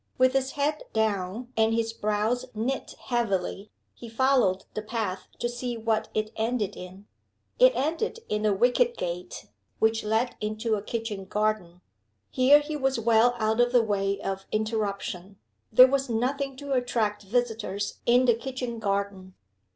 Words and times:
With 0.17 0.33
his 0.33 0.53
head 0.53 0.81
down 0.93 1.53
and 1.55 1.75
his 1.75 1.93
brows 1.93 2.45
knit 2.55 2.95
heavily, 3.05 3.69
he 3.93 4.09
followed 4.09 4.65
the 4.73 4.81
path 4.81 5.27
to 5.37 5.47
see 5.47 5.77
what 5.77 6.09
it 6.15 6.31
ended 6.35 6.75
in. 6.75 7.05
It 7.59 7.75
ended 7.75 8.17
in 8.27 8.43
a 8.43 8.51
wicket 8.51 8.97
gate 8.97 9.45
which 9.77 10.03
led 10.03 10.35
into 10.41 10.73
a 10.73 10.81
kitchen 10.81 11.25
garden. 11.25 11.81
Here 12.31 12.61
he 12.61 12.75
was 12.75 12.99
well 12.99 13.35
out 13.37 13.59
of 13.61 13.71
the 13.71 13.83
way 13.83 14.19
of 14.19 14.47
interruption: 14.51 15.37
there 15.71 15.85
was 15.85 16.09
nothing 16.09 16.57
to 16.57 16.71
attract 16.73 17.21
visitors 17.21 17.99
in 18.07 18.25
the 18.25 18.33
kitchen 18.33 18.79
garden. 18.79 19.35